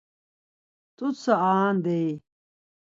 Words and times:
T̆utsa 0.97 1.33
aan, 1.51 1.75
deyi. 1.83 2.13